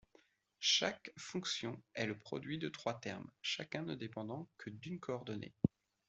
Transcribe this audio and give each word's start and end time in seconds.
Chaque 0.57 1.11
fonction 1.15 1.79
est 1.93 2.07
le 2.07 2.17
produit 2.17 2.57
de 2.57 2.69
trois 2.69 2.99
termes, 2.99 3.29
chacun 3.43 3.83
ne 3.83 3.93
dépendant 3.93 4.49
que 4.57 4.71
d'une 4.71 4.99
coordonnée. 4.99 5.53